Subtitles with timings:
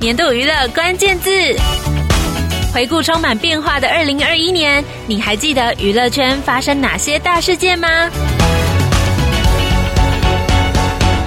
[0.00, 1.30] 年度娱乐关键字。
[2.72, 7.88] 回顾充满变化的二零二一年，你还记得娱乐圈发生哪些大事件吗？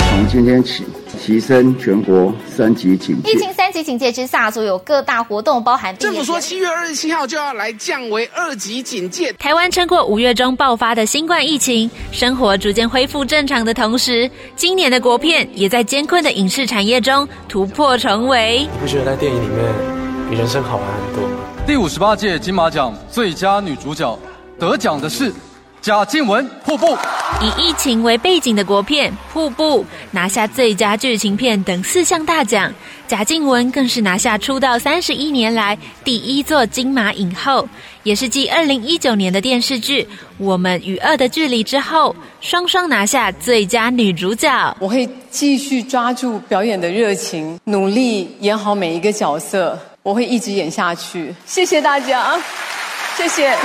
[0.10, 0.86] 从今天起，
[1.24, 3.32] 提升全国三级警戒。
[3.32, 5.96] 疫情三级警戒之下，所有各大活动包含。
[5.98, 9.32] 政府说七月二十七号就要来降为二级警戒。
[9.34, 18.68] 台湾撑过五月中爆发的新冠疫情，生活逐渐恢复正常的同时，今年的国片也在艰困的影视产业中突破重围。
[18.74, 19.74] 你不觉得在电影里面
[20.28, 21.36] 比人生好玩很多吗？
[21.68, 24.18] 第五十八届金马奖最佳女主角
[24.60, 25.32] 得奖的是。
[25.82, 26.86] 贾静雯《瀑布》
[27.42, 32.72] 以疫情为背景的国片《瀑布》拿下最佳剧情片等四项大奖，
[33.08, 37.68] 贾静雯更是拿下出道三十一年来第一座金马影后，
[38.04, 40.04] 也是继二零一九年的电视剧
[40.38, 44.78] 《我们与恶的距离》之后，双双拿下最佳女主角。
[44.80, 51.34] 我会继续抓住表演的热情，努力演好每一个角色，我会一直演下去。
[51.48, 52.40] 谢谢大家，
[53.18, 53.58] 谢谢。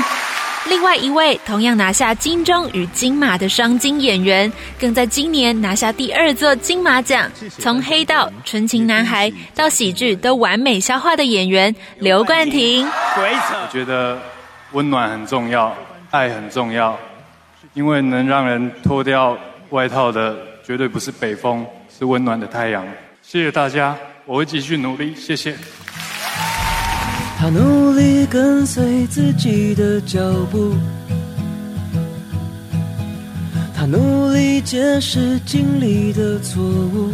[0.69, 4.51] 另外一位同样拿下金钟与金马的双金演员，
[4.81, 7.31] 更在今年拿下第二座金马奖。
[7.59, 12.87] 从黑道、纯情男孩到喜剧都完美消化的演员刘冠廷。
[12.87, 14.21] 我觉得
[14.73, 15.75] 温暖很重要，
[16.11, 16.99] 爱很重要，
[17.75, 19.39] 因为能让人脱掉
[19.71, 21.65] 外套的绝对不是北风，
[21.97, 22.85] 是温暖的太阳。
[23.23, 25.15] 谢谢大家，我会继续努力。
[25.15, 25.57] 谢谢。
[27.39, 30.19] 他努力跟随自己的脚
[30.51, 30.75] 步，
[33.75, 37.11] 他努力解释经历的错误。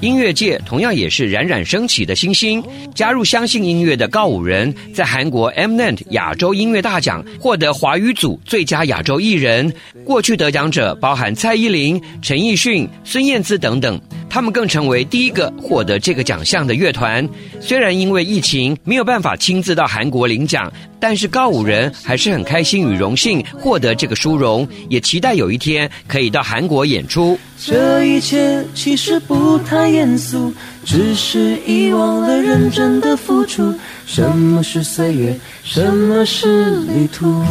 [0.00, 2.60] 音乐界同样也是冉冉升起的新星，
[2.92, 9.72] 加入相信音乐的告五人，在韩国 Mnet 亚洲音乐大奖获得华语组最佳亚洲艺人。
[10.04, 14.00] 过去得奖者包含蔡依林、陈奕迅、孙燕姿等等。
[14.32, 17.28] 他们更成为第一个获得这个奖项的乐团。
[17.60, 27.38] 虽然因为疫情没有办法亲自到韩国领奖，但是高五人还是很开心与荣幸获得这个殊荣，也期待有一天可以到韩国演出。
[27.62, 30.50] 这一切其实不太严肃，
[30.82, 33.74] 只是遗忘了认真的付出。
[34.06, 35.38] 什么是岁月？
[35.62, 37.44] 什么是旅途？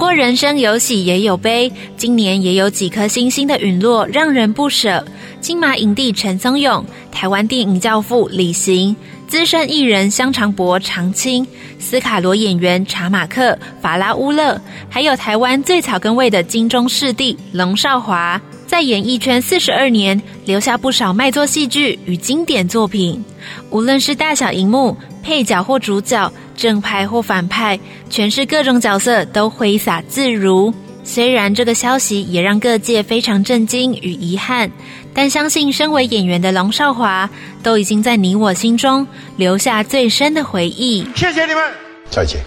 [0.00, 5.04] 过人生有喜也有悲，今年也有几颗星星的陨落让人不舍。
[5.42, 8.96] 金马影帝陈松勇、台湾电影教父李行、
[9.28, 11.46] 资深艺人香肠伯长青、
[11.78, 23.24] 斯卡罗演员查马克、法拉乌勒，还有台湾最草根味的金钟视帝龙少华，在演艺圈四十二年，留下不少卖座戏剧与经典作品。
[23.68, 26.32] 无论是大小荧幕、配角或主角。
[26.54, 30.72] 正派或反派，诠释各种角色都挥洒自如。
[31.02, 34.70] 虽然这个消息也让各界非常震惊与遗憾，
[35.12, 37.28] 但相信身为演员的龙少华
[37.62, 39.04] 都已经在你我心中
[39.36, 41.04] 留下最深的回忆。
[41.16, 41.62] 谢谢你们，
[42.08, 42.40] 再见。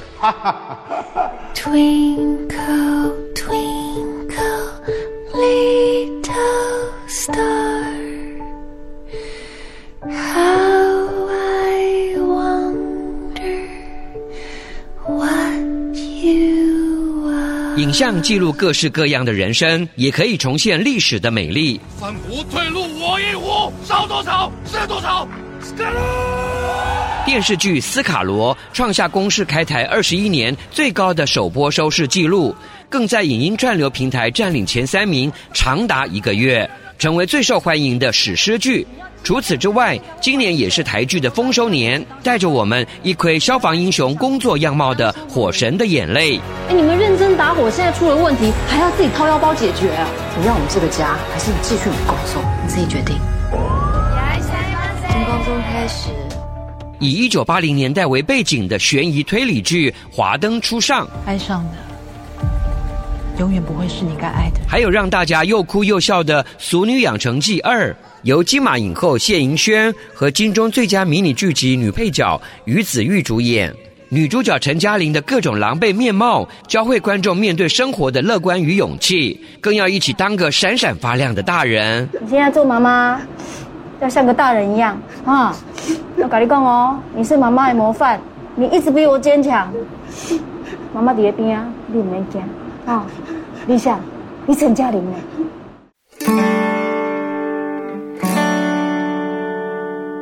[1.54, 2.93] Twinkle, twinkle,
[17.76, 21.82] 影像记录各式各样的人生，也可以重现历史的美丽。
[22.00, 25.28] 三无退路，我一壶，烧多少是多少。
[27.26, 32.56] 电视剧《斯卡罗》创下公视开台二十一年最高的首播收视纪录，
[32.90, 38.86] 更在影音串流平台占领前三名长达一个月，成为最受欢迎的史诗剧。
[39.24, 46.38] 除此之外，今年也是台剧的丰收年，带着我们一窥消防英雄工作样貌的《火神的眼泪》。
[46.70, 50.10] 哎，你们认真打火，现在出了问题，还要自己掏腰包解决啊？
[50.38, 52.44] 你让我们这个家，还是你继续工作？
[52.64, 53.16] 你自己决定。
[55.10, 56.10] 从高中开始。
[57.00, 61.72] 以一九八零年代为背景的悬疑推理剧《华灯初上》，爱上的
[63.40, 64.60] 永远不会是你该爱的。
[64.68, 67.92] 还有让大家又哭又笑的《俗女养成记二》，
[68.24, 73.74] 由金马影后谢盈萱和金钟最佳迷你剧集女配角于子玉主演。
[74.10, 82.08] 女主角陈嘉玲的各种狼狈面貌，教会观众面对生活的乐观与勇气，更要一起当个闪闪发亮的大人。
[82.22, 83.20] 你现在做妈妈，
[84.02, 85.56] 要像个大人一样啊！
[86.18, 88.22] 要跟你讲哦，你是妈妈的模范，
[88.56, 89.74] 你一直比我坚强。
[90.94, 92.40] 妈妈在边啊，你唔免惊
[92.86, 93.06] 啊！
[93.66, 93.98] 丽夏，
[94.46, 95.16] 你陈嘉玲呢？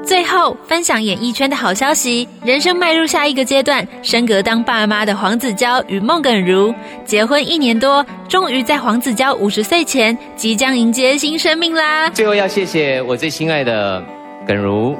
[0.05, 6.71] 最最后分享演艺圈的好消息：人生迈入下一个阶段，升格当爸妈的黄子佼与孟耿如
[7.03, 12.07] 结婚一年多，终于在黄子佼五十岁前即将迎接新生命啦！
[12.11, 14.01] 最后要谢谢我最心爱的
[14.47, 14.95] 耿如。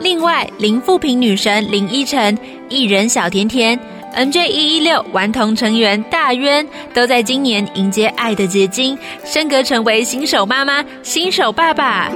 [0.00, 2.36] 另外，林富平女神林依晨、
[2.70, 3.78] 艺人小甜甜、
[4.16, 8.96] NJ 一一六顽童成员大渊都在今年迎接爱的结晶，
[9.26, 12.10] 升格成为新手妈妈、新手爸爸。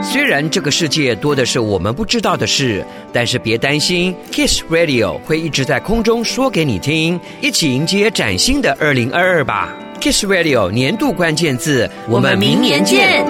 [0.00, 9.74] 虽然这个世界多的是我们不知道的事，但是别担心，Kiss Radio 会一直在空中说给你听，一起迎接崭新的二零二二吧。
[10.00, 13.24] Kiss Radio 年度关键字，我们明年见。